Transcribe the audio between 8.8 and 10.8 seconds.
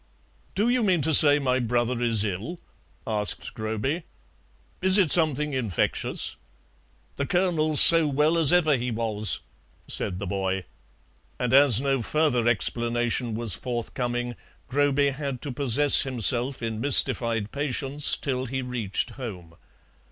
was," said the boy;